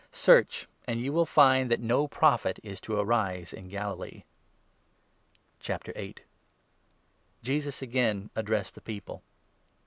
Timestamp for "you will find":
1.05-1.69